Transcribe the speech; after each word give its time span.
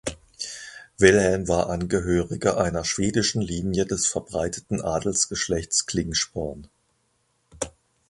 Wilhelm 0.97 1.47
war 1.47 1.69
Angehöriger 1.69 2.57
einer 2.57 2.83
schwedischen 2.83 3.39
Linie 3.39 3.85
des 3.85 4.07
verbreiteten 4.07 4.81
Adelsgeschlechts 4.81 5.85
Klingsporn. 5.85 6.67